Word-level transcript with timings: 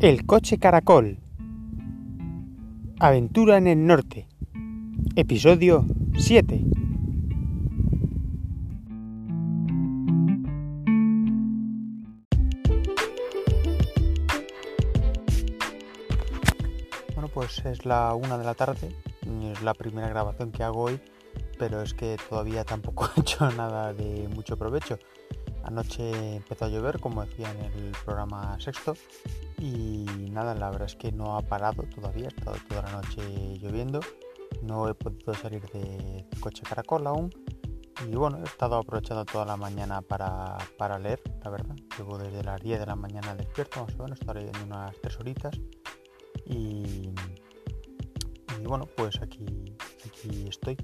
El 0.00 0.26
coche 0.26 0.58
caracol. 0.58 1.18
Aventura 2.98 3.56
en 3.56 3.68
el 3.68 3.86
norte. 3.86 4.26
Episodio 5.14 5.86
7. 6.18 6.64
Bueno, 17.14 17.28
pues 17.32 17.64
es 17.64 17.86
la 17.86 18.14
una 18.14 18.36
de 18.36 18.44
la 18.44 18.54
tarde. 18.54 18.90
Es 19.52 19.62
la 19.62 19.74
primera 19.74 20.08
grabación 20.08 20.50
que 20.50 20.64
hago 20.64 20.82
hoy, 20.82 21.00
pero 21.58 21.80
es 21.82 21.94
que 21.94 22.16
todavía 22.28 22.64
tampoco 22.64 23.08
he 23.16 23.20
hecho 23.20 23.48
nada 23.52 23.94
de 23.94 24.28
mucho 24.34 24.58
provecho. 24.58 24.98
Anoche 25.66 26.36
empezó 26.36 26.66
a 26.66 26.68
llover, 26.68 27.00
como 27.00 27.24
decía 27.24 27.50
en 27.50 27.60
el 27.64 27.92
programa 28.04 28.58
sexto, 28.60 28.94
y 29.58 30.04
nada, 30.30 30.54
la 30.54 30.70
verdad 30.70 30.86
es 30.86 30.96
que 30.96 31.10
no 31.10 31.36
ha 31.36 31.42
parado 31.42 31.82
todavía, 31.84 32.26
ha 32.26 32.28
estado 32.28 32.56
toda 32.68 32.82
la 32.82 32.92
noche 32.92 33.58
lloviendo, 33.58 34.00
no 34.62 34.88
he 34.88 34.94
podido 34.94 35.34
salir 35.34 35.62
de 35.70 36.26
coche 36.40 36.62
caracol 36.62 37.06
aún, 37.06 37.30
y 38.06 38.14
bueno, 38.14 38.38
he 38.40 38.44
estado 38.44 38.76
aprovechando 38.76 39.24
toda 39.24 39.46
la 39.46 39.56
mañana 39.56 40.02
para, 40.02 40.58
para 40.76 40.98
leer, 40.98 41.22
la 41.42 41.50
verdad, 41.50 41.76
llevo 41.96 42.18
desde 42.18 42.44
las 42.44 42.60
10 42.60 42.80
de 42.80 42.86
la 42.86 42.96
mañana 42.96 43.34
despierto, 43.34 43.84
más 43.84 43.94
o 43.94 44.02
menos, 44.02 44.20
estaré 44.20 44.42
leyendo 44.42 44.76
unas 44.76 44.94
3 45.00 45.20
horitas, 45.20 45.58
y, 46.46 47.10
bueno, 48.62 48.86
pues 48.96 49.20
aquí 49.22 49.76
estoy. 50.46 50.76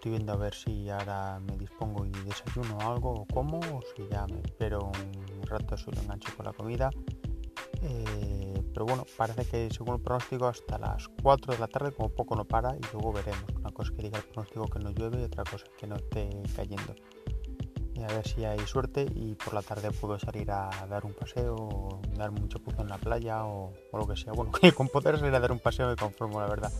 Estoy 0.00 0.12
viendo 0.12 0.32
a 0.32 0.36
ver 0.36 0.54
si 0.54 0.88
ahora 0.88 1.38
me 1.40 1.58
dispongo 1.58 2.06
y 2.06 2.10
desayuno 2.24 2.78
algo 2.80 3.12
o 3.12 3.26
como, 3.26 3.58
o 3.58 3.82
si 3.94 4.08
ya 4.10 4.26
me 4.28 4.40
espero 4.40 4.86
un 4.86 5.42
rato 5.42 5.76
si 5.76 5.90
lo 5.90 6.00
engancho 6.00 6.34
con 6.38 6.46
la 6.46 6.54
comida. 6.54 6.88
Eh, 7.82 8.62
pero 8.72 8.86
bueno, 8.86 9.04
parece 9.18 9.44
que 9.44 9.68
según 9.70 9.96
el 9.96 10.00
pronóstico 10.00 10.46
hasta 10.46 10.78
las 10.78 11.06
4 11.22 11.52
de 11.52 11.58
la 11.58 11.66
tarde 11.66 11.92
como 11.92 12.08
poco 12.08 12.34
no 12.34 12.46
para 12.46 12.74
y 12.76 12.80
luego 12.94 13.12
veremos. 13.12 13.44
Una 13.54 13.72
cosa 13.72 13.92
que 13.94 14.04
diga 14.04 14.16
el 14.16 14.24
pronóstico 14.24 14.68
que 14.68 14.78
no 14.78 14.90
llueve 14.90 15.20
y 15.20 15.24
otra 15.24 15.44
cosa 15.44 15.66
que 15.78 15.86
no 15.86 15.96
esté 15.96 16.30
cayendo. 16.56 16.94
Y 17.94 18.02
a 18.02 18.06
ver 18.06 18.26
si 18.26 18.46
hay 18.46 18.60
suerte 18.60 19.04
y 19.14 19.34
por 19.34 19.52
la 19.52 19.60
tarde 19.60 19.90
puedo 19.90 20.18
salir 20.18 20.50
a 20.50 20.70
dar 20.88 21.04
un 21.04 21.12
paseo, 21.12 21.56
o 21.56 22.00
dar 22.16 22.30
mucho 22.30 22.58
puzo 22.58 22.80
en 22.80 22.88
la 22.88 22.96
playa 22.96 23.44
o, 23.44 23.74
o 23.92 23.98
lo 23.98 24.08
que 24.08 24.16
sea. 24.16 24.32
Bueno, 24.32 24.50
con 24.74 24.88
poder 24.88 25.18
salir 25.18 25.34
a 25.34 25.40
dar 25.40 25.52
un 25.52 25.58
paseo 25.58 25.88
me 25.88 25.96
conformo, 25.96 26.40
la 26.40 26.46
verdad. 26.46 26.72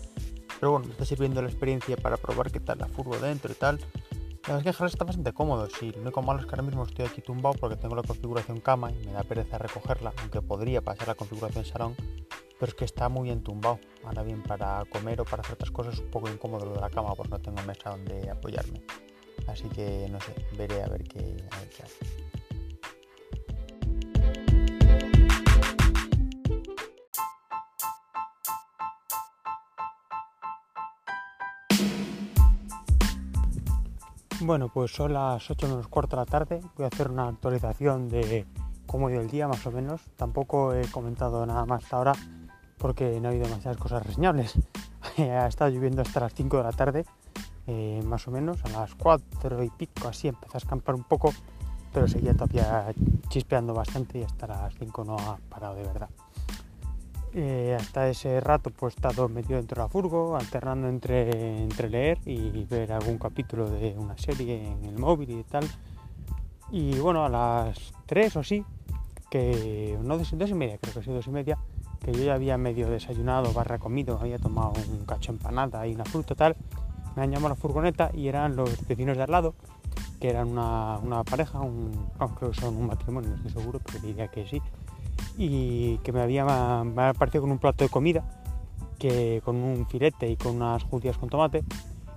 Pero 0.60 0.72
bueno, 0.72 0.86
me 0.86 0.92
está 0.92 1.06
sirviendo 1.06 1.40
la 1.40 1.48
experiencia 1.48 1.96
para 1.96 2.18
probar 2.18 2.52
qué 2.52 2.60
tal 2.60 2.78
la 2.78 2.86
furgo 2.86 3.18
dentro 3.18 3.50
y 3.50 3.54
tal. 3.54 3.78
La 4.46 4.56
verdad 4.56 4.72
es 4.72 4.76
que 4.76 4.84
está 4.84 5.04
bastante 5.04 5.32
cómodo. 5.32 5.68
Sí, 5.70 5.90
lo 5.92 6.02
único 6.02 6.22
malo 6.22 6.40
es 6.40 6.46
que 6.46 6.50
ahora 6.50 6.62
mismo 6.62 6.84
estoy 6.84 7.06
aquí 7.06 7.22
tumbado 7.22 7.54
porque 7.58 7.76
tengo 7.76 7.96
la 7.96 8.02
configuración 8.02 8.60
cama 8.60 8.90
y 8.92 9.06
me 9.06 9.12
da 9.12 9.22
pereza 9.22 9.56
recogerla, 9.58 10.12
aunque 10.18 10.42
podría 10.42 10.82
pasar 10.82 11.08
la 11.08 11.14
configuración 11.14 11.64
salón, 11.64 11.94
pero 12.58 12.70
es 12.70 12.74
que 12.74 12.84
está 12.84 13.08
muy 13.08 13.30
entumbado. 13.30 13.80
Ahora 14.04 14.22
bien, 14.22 14.42
para 14.42 14.84
comer 14.86 15.20
o 15.22 15.24
para 15.24 15.42
hacer 15.42 15.54
otras 15.54 15.70
cosas 15.70 15.94
es 15.94 16.00
un 16.00 16.10
poco 16.10 16.28
incómodo 16.28 16.66
lo 16.66 16.74
de 16.74 16.80
la 16.80 16.90
cama 16.90 17.14
porque 17.14 17.30
no 17.30 17.38
tengo 17.38 17.62
mesa 17.62 17.90
donde 17.90 18.30
apoyarme. 18.30 18.82
Así 19.46 19.68
que 19.68 20.08
no 20.10 20.20
sé, 20.20 20.34
veré 20.58 20.82
a 20.82 20.88
ver 20.88 21.04
qué, 21.04 21.20
a 21.50 21.58
ver 21.58 21.70
qué 21.70 21.82
hace. 21.82 22.29
Bueno, 34.42 34.70
pues 34.70 34.90
son 34.90 35.12
las 35.12 35.50
8 35.50 35.68
menos 35.68 35.86
cuarto 35.88 36.16
de 36.16 36.22
la 36.22 36.26
tarde. 36.26 36.60
Voy 36.74 36.84
a 36.84 36.88
hacer 36.88 37.10
una 37.10 37.28
actualización 37.28 38.08
de 38.08 38.46
cómo 38.86 39.08
ha 39.08 39.12
ido 39.12 39.20
el 39.20 39.28
día, 39.28 39.46
más 39.46 39.66
o 39.66 39.70
menos. 39.70 40.00
Tampoco 40.16 40.72
he 40.72 40.86
comentado 40.88 41.44
nada 41.44 41.66
más 41.66 41.84
hasta 41.84 41.98
ahora 41.98 42.12
porque 42.78 43.20
no 43.20 43.28
ha 43.28 43.30
habido 43.32 43.46
demasiadas 43.46 43.76
cosas 43.76 44.06
reseñables. 44.06 44.58
ha 45.18 45.46
estado 45.46 45.70
lloviendo 45.70 46.00
hasta 46.00 46.20
las 46.20 46.32
5 46.32 46.56
de 46.56 46.62
la 46.62 46.72
tarde, 46.72 47.04
eh, 47.66 48.00
más 48.06 48.26
o 48.28 48.30
menos. 48.30 48.64
A 48.64 48.68
las 48.70 48.94
4 48.94 49.62
y 49.62 49.68
pico 49.68 50.08
así 50.08 50.28
empezó 50.28 50.56
a 50.56 50.58
escampar 50.58 50.94
un 50.94 51.04
poco, 51.04 51.34
pero 51.92 52.08
seguía 52.08 52.32
todavía 52.32 52.94
chispeando 53.28 53.74
bastante 53.74 54.20
y 54.20 54.22
hasta 54.22 54.46
las 54.46 54.74
5 54.78 55.04
no 55.04 55.16
ha 55.16 55.36
parado 55.50 55.74
de 55.74 55.82
verdad. 55.82 56.08
Eh, 57.32 57.76
hasta 57.78 58.08
ese 58.08 58.40
rato 58.40 58.70
pues 58.70 58.94
he 58.94 58.96
estado 58.96 59.28
metido 59.28 59.56
dentro 59.56 59.76
de 59.76 59.82
la 59.82 59.88
furgo, 59.88 60.36
alternando 60.36 60.88
entre, 60.88 61.62
entre 61.62 61.88
leer 61.88 62.18
y 62.26 62.64
ver 62.64 62.92
algún 62.92 63.18
capítulo 63.18 63.70
de 63.70 63.94
una 63.96 64.18
serie 64.18 64.66
en 64.66 64.84
el 64.84 64.98
móvil 64.98 65.30
y 65.30 65.44
tal. 65.44 65.64
Y 66.72 66.98
bueno, 66.98 67.24
a 67.24 67.28
las 67.28 67.92
3 68.06 68.36
o 68.36 68.42
sí, 68.42 68.64
que 69.30 69.96
no 70.02 70.18
dos, 70.18 70.36
dos 70.36 70.50
y 70.50 70.54
media, 70.54 70.78
creo 70.78 70.94
que 70.94 71.02
sí, 71.02 71.10
dos 71.10 71.26
y 71.28 71.30
media, 71.30 71.56
que 72.04 72.12
yo 72.12 72.24
ya 72.24 72.34
había 72.34 72.58
medio 72.58 72.90
desayunado, 72.90 73.52
barra 73.52 73.78
comido, 73.78 74.18
había 74.20 74.38
tomado 74.38 74.72
un 74.90 75.04
cacho 75.04 75.30
empanada 75.30 75.86
y 75.86 75.94
una 75.94 76.04
fruta 76.04 76.34
tal, 76.34 76.56
me 77.14 77.22
han 77.22 77.30
llamado 77.30 77.46
a 77.46 77.50
la 77.50 77.54
furgoneta 77.56 78.10
y 78.12 78.26
eran 78.26 78.56
los 78.56 78.86
vecinos 78.88 79.16
de 79.16 79.22
al 79.22 79.30
lado, 79.30 79.54
que 80.20 80.30
eran 80.30 80.48
una, 80.48 80.98
una 80.98 81.22
pareja, 81.22 81.60
un, 81.60 82.08
son 82.52 82.76
un 82.76 82.86
matrimonio, 82.88 83.30
no 83.30 83.36
estoy 83.36 83.52
seguro, 83.52 83.80
pero 83.84 84.00
diría 84.00 84.28
que 84.28 84.46
sí 84.46 84.60
y 85.42 85.96
que 86.04 86.12
me 86.12 86.20
había 86.20 86.44
me 86.84 87.02
aparecido 87.02 87.40
con 87.40 87.50
un 87.50 87.58
plato 87.58 87.82
de 87.82 87.88
comida 87.88 88.22
que 88.98 89.40
con 89.42 89.56
un 89.56 89.86
filete 89.86 90.30
y 90.30 90.36
con 90.36 90.56
unas 90.56 90.84
judías 90.84 91.16
con 91.16 91.30
tomate 91.30 91.64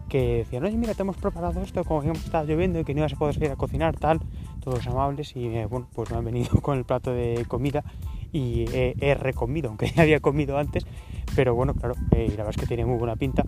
que 0.09 0.39
decían, 0.39 0.65
oye 0.65 0.75
mira 0.75 0.93
te 0.93 1.03
hemos 1.03 1.15
preparado 1.15 1.61
esto 1.61 1.85
como 1.85 2.01
que 2.01 2.11
estaba 2.11 2.43
lloviendo 2.43 2.81
y 2.81 2.83
que 2.83 2.93
no 2.93 2.99
ibas 2.99 3.13
a 3.13 3.15
poder 3.15 3.35
salir 3.35 3.51
a 3.51 3.55
cocinar 3.55 3.95
tal 3.95 4.19
todos 4.61 4.85
amables 4.87 5.37
y 5.37 5.45
eh, 5.47 5.65
bueno 5.67 5.87
pues 5.93 6.11
me 6.11 6.17
han 6.17 6.25
venido 6.25 6.49
con 6.61 6.77
el 6.77 6.83
plato 6.83 7.13
de 7.13 7.45
comida 7.47 7.85
y 8.33 8.65
he, 8.73 9.15
recomido 9.15 9.69
aunque 9.69 9.89
ya 9.95 10.01
había 10.01 10.19
comido 10.19 10.57
antes 10.57 10.85
pero 11.33 11.55
bueno 11.55 11.75
claro 11.75 11.95
eh, 12.11 12.27
la 12.31 12.43
verdad 12.43 12.49
es 12.49 12.57
que 12.57 12.67
tenía 12.67 12.85
muy 12.85 12.97
buena 12.97 13.15
pinta 13.15 13.45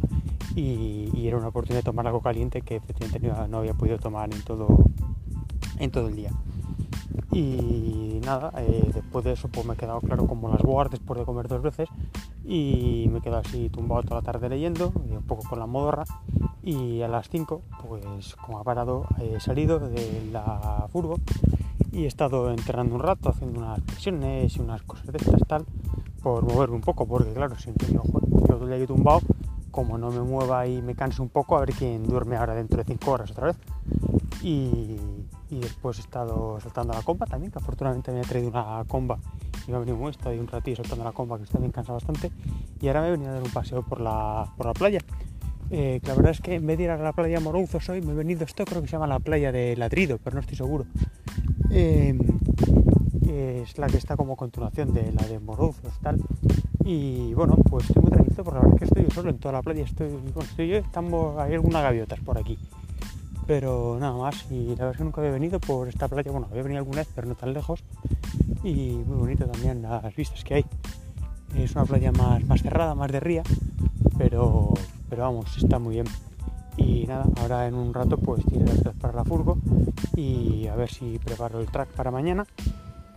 y, 0.55 1.09
y, 1.13 1.27
era 1.27 1.35
una 1.35 1.49
oportunidad 1.49 1.79
de 1.79 1.83
tomar 1.83 2.07
algo 2.07 2.21
caliente 2.21 2.61
que 2.61 2.77
efectivamente 2.77 3.19
no, 3.19 3.45
no 3.49 3.57
había 3.57 3.73
podido 3.73 3.97
tomar 3.97 4.33
en 4.33 4.41
todo 4.43 4.85
en 5.79 5.91
todo 5.91 6.07
el 6.07 6.15
día 6.15 6.31
y 7.35 8.21
nada, 8.23 8.49
eh, 8.57 8.89
después 8.93 9.25
de 9.25 9.33
eso 9.33 9.49
pues 9.49 9.65
me 9.65 9.73
he 9.73 9.77
quedado 9.77 9.99
claro 9.99 10.25
como 10.25 10.47
las 10.47 10.61
boas 10.61 10.89
después 10.89 11.19
de 11.19 11.25
comer 11.25 11.49
dos 11.49 11.61
veces 11.61 11.89
y 12.45 13.09
me 13.11 13.19
he 13.19 13.21
quedado 13.21 13.41
así 13.45 13.67
tumbado 13.67 14.03
toda 14.03 14.21
la 14.21 14.21
tarde 14.21 14.47
leyendo, 14.47 14.93
un 14.95 15.21
poco 15.23 15.43
con 15.49 15.59
la 15.59 15.65
modorra. 15.65 16.05
Y 16.63 17.01
a 17.01 17.09
las 17.09 17.27
5 17.29 17.61
pues 17.87 18.35
como 18.37 18.59
ha 18.59 18.63
parado 18.63 19.05
he 19.19 19.39
salido 19.41 19.79
de 19.79 20.29
la 20.31 20.87
furgo 20.91 21.17
y 21.91 22.05
he 22.05 22.07
estado 22.07 22.49
entrenando 22.51 22.95
un 22.95 23.01
rato 23.01 23.29
haciendo 23.29 23.59
unas 23.59 23.81
flexiones 23.81 24.55
y 24.55 24.61
unas 24.61 24.81
cosas 24.83 25.07
de 25.07 25.17
estas 25.17 25.41
tal 25.45 25.65
por 26.23 26.43
moverme 26.43 26.75
un 26.75 26.81
poco 26.81 27.05
porque 27.05 27.33
claro 27.33 27.55
si 27.59 27.71
yo 27.91 28.01
todo 28.47 28.63
el 28.63 28.77
día 28.77 28.87
tumbado 28.87 29.19
como 29.71 29.97
no 29.97 30.09
me 30.09 30.21
mueva 30.21 30.65
y 30.67 30.81
me 30.81 30.95
canse 30.95 31.21
un 31.21 31.27
poco 31.27 31.57
a 31.57 31.59
ver 31.59 31.73
quién 31.73 32.07
duerme 32.07 32.37
ahora 32.37 32.55
dentro 32.55 32.77
de 32.77 32.85
5 32.85 33.11
horas 33.11 33.31
otra 33.31 33.47
vez. 33.47 33.57
Y, 34.41 34.95
y, 35.49 35.59
después 35.59 35.97
he 35.97 36.01
estado 36.01 36.59
saltando 36.59 36.93
la 36.93 37.01
comba 37.01 37.25
también, 37.25 37.51
que 37.51 37.59
afortunadamente 37.59 38.11
me 38.11 38.21
he 38.21 38.23
traído 38.23 38.49
una 38.49 38.83
comba 38.87 39.19
y 39.67 39.71
me 39.71 39.77
ha 39.77 39.79
venido 39.79 39.97
muy 39.97 40.11
estado 40.11 40.39
un 40.39 40.47
ratillo 40.47 40.77
saltando 40.77 41.03
la 41.03 41.11
comba 41.11 41.37
que 41.37 41.57
bien 41.57 41.71
cansa 41.71 41.93
bastante 41.93 42.31
y 42.81 42.87
ahora 42.87 43.01
me 43.01 43.07
he 43.07 43.11
venido 43.11 43.31
a 43.31 43.33
dar 43.33 43.43
un 43.43 43.51
paseo 43.51 43.83
por 43.83 44.01
la, 44.01 44.51
por 44.57 44.65
la 44.65 44.73
playa. 44.73 44.99
Eh, 45.71 45.99
que 46.01 46.07
la 46.09 46.15
verdad 46.15 46.31
es 46.31 46.41
que 46.41 46.55
en 46.55 46.67
vez 46.67 46.77
de 46.77 46.83
ir 46.83 46.89
a 46.91 46.97
la 46.97 47.11
playa 47.11 47.39
Morouzos 47.39 47.89
hoy 47.89 48.01
me 48.01 48.11
he 48.11 48.15
venido 48.15 48.43
esto, 48.43 48.65
creo 48.65 48.81
que 48.81 48.87
se 48.87 48.93
llama 48.93 49.07
la 49.07 49.19
playa 49.19 49.51
de 49.51 49.75
Ladrido, 49.75 50.19
pero 50.23 50.35
no 50.35 50.41
estoy 50.41 50.55
seguro. 50.55 50.85
Eh, 51.71 52.15
es 53.27 53.77
la 53.77 53.87
que 53.87 53.97
está 53.97 54.15
como 54.15 54.35
continuación 54.35 54.93
de 54.93 55.11
la 55.11 55.25
de 55.27 55.39
Morouzos 55.39 55.99
tal. 56.01 56.21
Y 56.83 57.33
bueno, 57.33 57.55
pues 57.67 57.87
estoy 57.87 58.03
muy 58.03 58.11
tranquilo 58.11 58.43
porque 58.43 58.59
la 58.59 58.65
verdad 58.65 58.73
es 58.75 58.79
que 58.79 58.85
estoy 58.85 59.15
solo 59.15 59.29
en 59.31 59.39
toda 59.39 59.53
la 59.53 59.61
playa, 59.63 59.83
estoy, 59.83 60.09
bueno, 60.09 60.41
estoy 60.43 60.73
estamos, 60.73 61.37
hay 61.39 61.55
algunas 61.55 61.81
gaviotas 61.81 62.19
por 62.19 62.37
aquí 62.37 62.59
pero 63.47 63.97
nada 63.99 64.17
más. 64.17 64.45
Y 64.51 64.67
la 64.69 64.85
verdad 64.85 64.91
es 64.91 64.97
que 64.97 65.03
nunca 65.03 65.21
había 65.21 65.33
venido 65.33 65.59
por 65.59 65.87
esta 65.87 66.07
playa. 66.07 66.31
Bueno 66.31 66.47
había 66.49 66.63
venido 66.63 66.79
alguna 66.79 66.97
vez 66.99 67.09
pero 67.13 67.27
no 67.27 67.35
tan 67.35 67.53
lejos. 67.53 67.83
Y 68.63 68.95
muy 69.05 69.17
bonito 69.17 69.45
también 69.45 69.81
las 69.81 70.15
vistas 70.15 70.43
que 70.43 70.55
hay. 70.55 70.65
Es 71.55 71.75
una 71.75 71.85
playa 71.85 72.11
más, 72.11 72.43
más 72.45 72.61
cerrada 72.61 72.95
más 72.95 73.11
de 73.11 73.19
ría 73.19 73.43
pero 74.17 74.73
pero 75.09 75.23
vamos 75.23 75.57
está 75.57 75.79
muy 75.79 75.95
bien. 75.95 76.07
Y 76.77 77.05
nada 77.07 77.25
ahora 77.37 77.67
en 77.67 77.75
un 77.75 77.93
rato 77.93 78.17
pues 78.17 78.45
tiré 78.45 78.65
las 78.65 78.95
para 78.95 79.13
la 79.13 79.23
furgo 79.23 79.57
y 80.15 80.67
a 80.67 80.75
ver 80.75 80.89
si 80.89 81.19
preparo 81.19 81.59
el 81.59 81.67
track 81.67 81.89
para 81.89 82.11
mañana. 82.11 82.45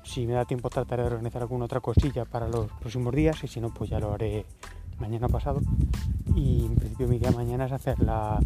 Si 0.04 0.26
me 0.26 0.32
da 0.34 0.44
tiempo 0.44 0.70
trataré 0.70 1.02
de 1.02 1.08
organizar 1.08 1.42
alguna 1.42 1.66
otra 1.66 1.80
cosilla 1.80 2.24
para 2.24 2.48
los 2.48 2.70
próximos 2.80 3.14
días 3.14 3.42
y 3.44 3.48
si 3.48 3.60
no 3.60 3.70
pues 3.70 3.90
ya 3.90 3.98
lo 3.98 4.12
haré 4.12 4.46
mañana 4.98 5.28
pasado. 5.28 5.60
Y 6.34 6.66
en 6.66 6.74
principio 6.76 7.08
mi 7.08 7.18
día 7.18 7.32
mañana 7.32 7.66
es 7.66 7.72
hacer 7.72 7.98
la 8.00 8.38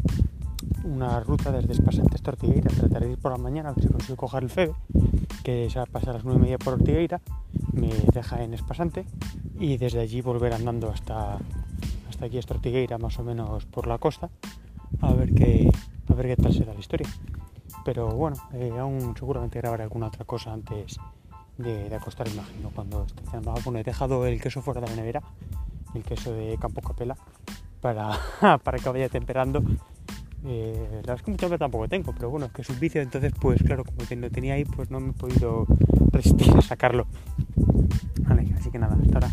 una 0.84 1.20
ruta 1.20 1.52
desde 1.52 1.72
Espasante 1.72 2.16
hasta 2.16 2.32
Ortigueira. 2.32 2.70
Trataré 2.70 3.06
de 3.06 3.12
ir 3.12 3.18
por 3.18 3.32
la 3.32 3.38
mañana 3.38 3.70
a 3.70 3.72
ver 3.72 3.84
si 3.84 3.90
consigo 3.90 4.16
coger 4.16 4.42
el 4.42 4.50
FEBE, 4.50 4.74
que 5.42 5.70
se 5.70 5.84
pasa 5.86 6.10
a 6.10 6.14
las 6.14 6.24
9 6.24 6.38
y 6.38 6.42
media 6.42 6.58
por 6.58 6.74
Ortigueira, 6.74 7.20
me 7.72 7.88
deja 7.88 8.42
en 8.42 8.54
Espasante 8.54 9.06
y 9.58 9.76
desde 9.76 10.00
allí 10.00 10.20
volver 10.20 10.52
andando 10.52 10.90
hasta, 10.90 11.38
hasta 12.08 12.26
aquí, 12.26 12.38
hasta 12.38 12.54
Ortigueira, 12.54 12.98
más 12.98 13.18
o 13.18 13.24
menos 13.24 13.64
por 13.66 13.86
la 13.86 13.98
costa, 13.98 14.30
a 15.00 15.12
ver 15.12 15.34
qué, 15.34 15.70
a 16.08 16.14
ver 16.14 16.26
qué 16.26 16.36
tal 16.36 16.52
será 16.52 16.74
la 16.74 16.80
historia. 16.80 17.08
Pero 17.84 18.08
bueno, 18.08 18.36
eh, 18.52 18.72
aún 18.78 19.14
seguramente 19.18 19.58
grabaré 19.58 19.82
alguna 19.84 20.06
otra 20.06 20.24
cosa 20.24 20.52
antes, 20.52 20.98
de, 21.58 21.94
acostar, 21.94 22.28
imagino, 22.28 22.70
cuando 22.74 23.04
esté 23.04 23.22
cenando. 23.24 23.54
Bueno, 23.64 23.78
he 23.78 23.84
dejado 23.84 24.26
el 24.26 24.40
queso 24.40 24.62
fuera 24.62 24.80
de 24.80 24.88
la 24.88 24.96
nevera, 24.96 25.22
el 25.94 26.02
queso 26.02 26.32
de 26.32 26.56
Campo 26.58 26.80
Capela, 26.80 27.16
para, 27.80 28.18
para 28.62 28.78
que 28.78 28.88
vaya 28.88 29.08
temperando. 29.08 29.62
Eh, 30.44 30.88
la 30.90 30.96
verdad 30.96 31.16
es 31.16 31.22
que 31.22 31.30
mucha 31.30 31.46
hambre 31.46 31.58
tampoco 31.58 31.88
tengo, 31.88 32.12
pero 32.12 32.30
bueno, 32.30 32.46
es 32.46 32.52
que 32.52 32.62
es 32.62 32.70
un 32.70 32.80
vicio, 32.80 33.00
entonces 33.00 33.32
pues 33.40 33.62
claro, 33.62 33.84
como 33.84 33.98
lo 34.20 34.30
tenía 34.30 34.54
ahí, 34.54 34.64
pues 34.64 34.90
no 34.90 34.98
me 34.98 35.10
he 35.10 35.12
podido 35.12 35.66
resistir 36.10 36.52
a 36.56 36.62
sacarlo. 36.62 37.06
Vale, 38.22 38.52
así 38.58 38.70
que 38.70 38.78
nada, 38.78 38.98
hasta 39.00 39.14
ahora. 39.14 39.30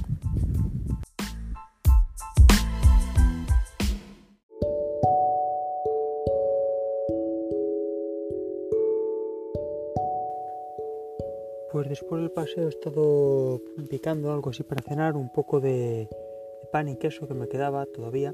Pues 11.72 11.88
después 11.88 12.22
del 12.22 12.32
paseo 12.32 12.66
he 12.66 12.70
estado 12.70 13.62
picando 13.90 14.34
algo 14.34 14.50
así 14.50 14.64
para 14.64 14.82
cenar, 14.82 15.16
un 15.16 15.32
poco 15.32 15.60
de, 15.60 16.10
pan 16.72 16.88
y 16.88 16.98
queso 16.98 17.28
que 17.28 17.34
me 17.34 17.48
quedaba 17.48 17.86
todavía, 17.86 18.34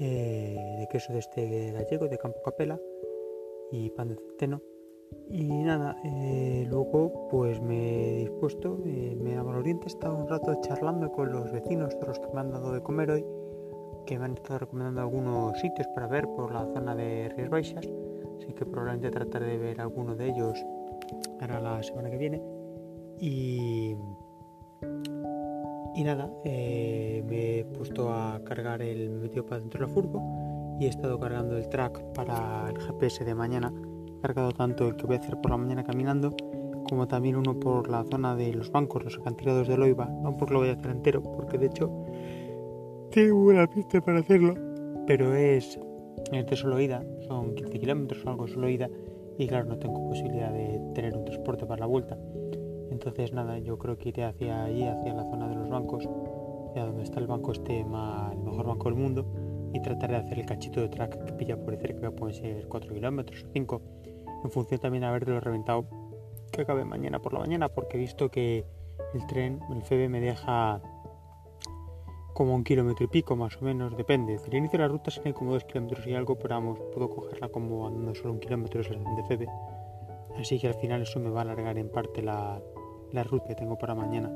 eh, 0.00 0.76
de 0.78 0.88
queso 0.88 1.12
de 1.12 1.20
este 1.20 1.72
gallego, 1.72 2.08
de 2.08 2.18
Campo 2.18 2.40
Capela, 2.42 2.80
y 3.70 3.90
pan 3.90 4.08
de 4.08 4.16
centeno. 4.16 4.60
Y 5.30 5.44
nada, 5.44 5.96
eh, 6.04 6.66
luego 6.68 7.28
pues 7.30 7.60
me 7.60 8.10
he 8.10 8.16
dispuesto, 8.20 8.78
eh, 8.84 9.16
me 9.16 9.34
dientes, 9.62 9.94
he 9.94 9.96
estado 9.96 10.16
un 10.16 10.28
rato 10.28 10.54
charlando 10.60 11.10
con 11.10 11.32
los 11.32 11.50
vecinos, 11.50 11.98
de 11.98 12.06
los 12.06 12.18
que 12.18 12.28
me 12.32 12.40
han 12.40 12.50
dado 12.50 12.72
de 12.72 12.82
comer 12.82 13.10
hoy, 13.10 13.24
que 14.06 14.18
me 14.18 14.26
han 14.26 14.34
estado 14.34 14.60
recomendando 14.60 15.00
algunos 15.00 15.58
sitios 15.58 15.86
para 15.94 16.06
ver 16.06 16.26
por 16.28 16.52
la 16.52 16.66
zona 16.74 16.94
de 16.94 17.30
Rías 17.30 17.48
Baixas, 17.48 17.88
así 18.38 18.52
que 18.52 18.66
probablemente 18.66 19.10
trataré 19.10 19.46
de 19.46 19.58
ver 19.58 19.80
alguno 19.80 20.14
de 20.14 20.28
ellos 20.28 20.64
para 21.38 21.60
la 21.60 21.82
semana 21.82 22.10
que 22.10 22.18
viene. 22.18 22.42
Y, 23.18 23.96
y 25.94 26.04
nada, 26.04 26.30
eh, 26.44 27.22
me 27.26 27.60
he 27.60 27.64
puesto 27.64 28.12
a 28.12 28.40
cargar 28.44 28.82
el 28.82 29.10
metido 29.10 29.46
para 29.46 29.60
dentro 29.60 29.84
del 29.84 29.94
furgo 29.94 30.76
y 30.80 30.86
he 30.86 30.88
estado 30.88 31.18
cargando 31.18 31.56
el 31.56 31.68
track 31.68 32.02
para 32.14 32.70
el 32.70 32.78
GPS 32.78 33.24
de 33.24 33.34
mañana. 33.34 33.72
He 34.18 34.20
cargado 34.20 34.52
tanto 34.52 34.88
el 34.88 34.96
que 34.96 35.06
voy 35.06 35.16
a 35.16 35.20
hacer 35.20 35.40
por 35.40 35.50
la 35.50 35.56
mañana 35.56 35.84
caminando 35.84 36.34
como 36.88 37.08
también 37.08 37.36
uno 37.36 37.58
por 37.58 37.88
la 37.88 38.04
zona 38.04 38.36
de 38.36 38.52
los 38.52 38.70
bancos, 38.70 39.04
los 39.04 39.18
acantilados 39.18 39.68
de 39.68 39.76
Loiva. 39.76 40.06
No 40.06 40.36
porque 40.36 40.54
lo 40.54 40.60
voy 40.60 40.68
a 40.68 40.72
hacer 40.72 40.90
entero, 40.90 41.22
porque 41.22 41.58
de 41.58 41.66
hecho 41.66 41.90
tengo 43.10 43.42
buena 43.42 43.66
pista 43.66 44.00
para 44.00 44.18
hacerlo, 44.20 44.54
pero 45.06 45.34
es 45.34 45.78
de 46.30 46.56
solo 46.56 46.80
ida, 46.80 47.04
son 47.28 47.54
15 47.54 47.78
kilómetros 47.78 48.24
o 48.24 48.30
algo 48.30 48.48
solo 48.48 48.68
ida 48.68 48.88
y 49.38 49.46
claro, 49.46 49.66
no 49.66 49.78
tengo 49.78 50.08
posibilidad 50.08 50.52
de 50.52 50.80
tener 50.94 51.16
un 51.16 51.24
transporte 51.24 51.66
para 51.66 51.80
la 51.80 51.86
vuelta. 51.86 52.16
Entonces 52.94 53.32
nada, 53.32 53.58
yo 53.58 53.76
creo 53.76 53.98
que 53.98 54.10
iré 54.10 54.22
hacia 54.22 54.64
allí, 54.64 54.84
hacia 54.84 55.14
la 55.14 55.24
zona 55.24 55.48
de 55.48 55.56
los 55.56 55.68
bancos, 55.68 56.08
hacia 56.68 56.86
donde 56.86 57.02
está 57.02 57.18
el 57.18 57.26
banco 57.26 57.50
este 57.50 57.80
el 57.80 57.86
mejor 57.86 58.66
banco 58.66 58.84
del 58.84 58.94
mundo 58.94 59.26
y 59.72 59.82
trataré 59.82 60.14
de 60.14 60.20
hacer 60.20 60.38
el 60.38 60.46
cachito 60.46 60.80
de 60.80 60.88
track 60.88 61.24
que 61.24 61.32
pilla 61.32 61.56
por 61.56 61.76
cerca, 61.76 62.08
que 62.08 62.10
pueden 62.12 62.36
ser 62.36 62.68
4 62.68 62.94
kilómetros 62.94 63.42
o 63.42 63.48
5, 63.52 63.82
en 64.44 64.50
función 64.52 64.80
también 64.80 65.02
a 65.02 65.10
ver 65.10 65.24
de 65.24 65.32
lo 65.32 65.40
reventado 65.40 65.86
que 66.52 66.62
acabe 66.62 66.84
mañana 66.84 67.18
por 67.20 67.32
la 67.32 67.40
mañana, 67.40 67.68
porque 67.68 67.96
he 67.96 68.00
visto 68.00 68.30
que 68.30 68.64
el 69.12 69.26
tren, 69.26 69.58
el 69.70 69.82
FEB 69.82 70.08
me 70.08 70.20
deja 70.20 70.80
como 72.32 72.54
un 72.54 72.62
kilómetro 72.62 73.06
y 73.06 73.08
pico 73.08 73.34
más 73.34 73.56
o 73.60 73.64
menos, 73.64 73.96
depende. 73.96 74.38
El 74.46 74.54
inicio 74.54 74.78
de 74.78 74.84
la 74.84 74.88
ruta 74.88 75.10
sería 75.10 75.34
como 75.34 75.52
dos 75.52 75.64
kilómetros 75.64 76.06
y 76.06 76.14
algo, 76.14 76.36
pero 76.38 76.54
vamos, 76.54 76.78
puedo 76.94 77.10
cogerla 77.10 77.48
como 77.48 77.88
andando 77.88 78.14
solo 78.14 78.34
un 78.34 78.38
kilómetro 78.38 78.80
de 78.82 79.24
Febe. 79.26 79.48
Así 80.38 80.60
que 80.60 80.68
al 80.68 80.74
final 80.74 81.02
eso 81.02 81.18
me 81.18 81.30
va 81.30 81.40
a 81.40 81.42
alargar 81.42 81.76
en 81.76 81.88
parte 81.90 82.22
la, 82.22 82.60
la 83.14 83.22
ruta 83.22 83.48
que 83.48 83.54
tengo 83.54 83.78
para 83.78 83.94
mañana, 83.94 84.28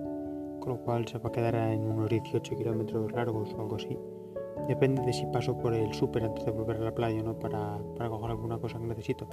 con 0.60 0.68
lo 0.68 0.78
cual 0.78 1.06
se 1.08 1.18
va 1.18 1.28
a 1.28 1.32
quedar 1.32 1.54
en 1.56 1.82
unos 1.82 2.08
18 2.08 2.56
kilómetros 2.56 3.10
largos 3.12 3.52
o 3.54 3.60
algo 3.60 3.76
así. 3.76 3.98
Depende 4.68 5.02
de 5.02 5.12
si 5.12 5.26
paso 5.26 5.58
por 5.58 5.74
el 5.74 5.92
súper 5.92 6.24
antes 6.24 6.44
de 6.44 6.52
volver 6.52 6.76
a 6.76 6.84
la 6.84 6.94
playa, 6.94 7.22
¿no? 7.22 7.38
Para, 7.38 7.78
para 7.96 8.08
coger 8.08 8.30
alguna 8.30 8.58
cosa 8.58 8.78
que 8.78 8.86
necesito. 8.86 9.28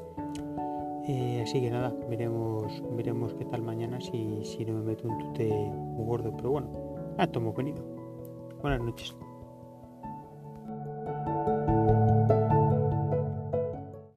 Eh, 1.08 1.42
así 1.44 1.62
que 1.62 1.70
nada, 1.70 1.94
veremos, 2.10 2.84
veremos 2.96 3.34
qué 3.36 3.46
tal 3.46 3.62
mañana 3.62 4.02
si, 4.02 4.44
si 4.44 4.66
no 4.66 4.74
me 4.74 4.82
meto 4.82 5.08
un 5.08 5.20
tute 5.20 5.50
gordo, 5.98 6.36
pero 6.36 6.50
bueno, 6.50 6.70
a 7.18 7.28
tomo 7.28 7.54
venido. 7.54 7.84
Buenas 8.62 8.82
noches. 8.82 9.16